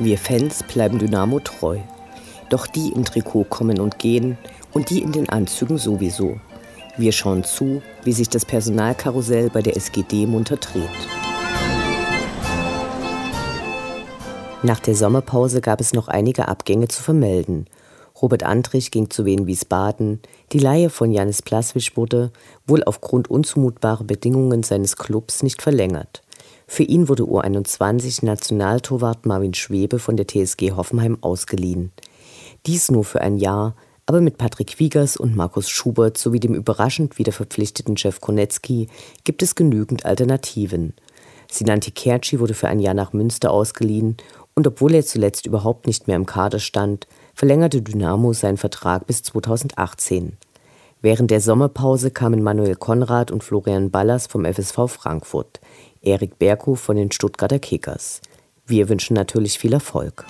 Wir 0.00 0.18
Fans 0.18 0.64
bleiben 0.64 0.98
Dynamo 0.98 1.38
treu. 1.38 1.78
Doch 2.50 2.66
die 2.66 2.88
im 2.88 3.04
Trikot 3.04 3.44
kommen 3.44 3.78
und 3.78 4.00
gehen 4.00 4.36
und 4.72 4.90
die 4.90 5.00
in 5.00 5.12
den 5.12 5.28
Anzügen 5.28 5.78
sowieso. 5.78 6.40
Wir 6.96 7.12
schauen 7.12 7.44
zu, 7.44 7.80
wie 8.02 8.12
sich 8.12 8.28
das 8.28 8.44
Personalkarussell 8.44 9.50
bei 9.50 9.62
der 9.62 9.76
SGD 9.76 10.26
munter 10.26 10.56
dreht. 10.56 10.82
Nach 14.64 14.80
der 14.80 14.96
Sommerpause 14.96 15.60
gab 15.60 15.80
es 15.80 15.92
noch 15.92 16.08
einige 16.08 16.48
Abgänge 16.48 16.88
zu 16.88 17.00
vermelden. 17.00 17.66
Robert 18.20 18.42
Andrich 18.42 18.90
ging 18.90 19.10
zu 19.10 19.24
Wien 19.24 19.46
Wiesbaden. 19.46 20.20
Die 20.52 20.58
Leihe 20.58 20.90
von 20.90 21.12
Janis 21.12 21.42
Plaswitsch 21.42 21.96
wurde, 21.96 22.32
wohl 22.66 22.82
aufgrund 22.82 23.30
unzumutbarer 23.30 24.04
Bedingungen 24.04 24.64
seines 24.64 24.96
Clubs, 24.96 25.44
nicht 25.44 25.62
verlängert. 25.62 26.23
Für 26.66 26.82
ihn 26.82 27.08
wurde 27.08 27.24
U21 27.24 28.24
Nationaltorwart 28.24 29.26
Marvin 29.26 29.54
Schwebe 29.54 29.98
von 29.98 30.16
der 30.16 30.26
TSG 30.26 30.72
Hoffenheim 30.72 31.18
ausgeliehen. 31.20 31.92
Dies 32.66 32.90
nur 32.90 33.04
für 33.04 33.20
ein 33.20 33.36
Jahr, 33.36 33.74
aber 34.06 34.20
mit 34.20 34.38
Patrick 34.38 34.78
Wiegers 34.78 35.16
und 35.16 35.36
Markus 35.36 35.68
Schubert 35.68 36.18
sowie 36.18 36.40
dem 36.40 36.54
überraschend 36.54 37.18
wieder 37.18 37.32
verpflichteten 37.32 37.96
Chef 37.96 38.20
Konetzki 38.20 38.88
gibt 39.24 39.42
es 39.42 39.54
genügend 39.54 40.04
Alternativen. 40.04 40.94
Sinanti 41.50 41.90
Kerci 41.90 42.40
wurde 42.40 42.54
für 42.54 42.68
ein 42.68 42.80
Jahr 42.80 42.94
nach 42.94 43.12
Münster 43.12 43.50
ausgeliehen 43.50 44.16
und 44.54 44.66
obwohl 44.66 44.94
er 44.94 45.04
zuletzt 45.04 45.46
überhaupt 45.46 45.86
nicht 45.86 46.06
mehr 46.06 46.16
im 46.16 46.26
Kader 46.26 46.58
stand, 46.58 47.06
verlängerte 47.34 47.82
Dynamo 47.82 48.32
seinen 48.32 48.56
Vertrag 48.56 49.06
bis 49.06 49.22
2018. 49.22 50.36
Während 51.04 51.30
der 51.30 51.42
Sommerpause 51.42 52.10
kamen 52.10 52.42
Manuel 52.42 52.76
Konrad 52.76 53.30
und 53.30 53.44
Florian 53.44 53.90
Ballas 53.90 54.26
vom 54.26 54.46
FSV 54.46 54.88
Frankfurt, 54.88 55.60
Erik 56.00 56.38
Berghoff 56.38 56.80
von 56.80 56.96
den 56.96 57.12
Stuttgarter 57.12 57.58
Kickers. 57.58 58.22
Wir 58.64 58.88
wünschen 58.88 59.12
natürlich 59.12 59.58
viel 59.58 59.74
Erfolg. 59.74 60.24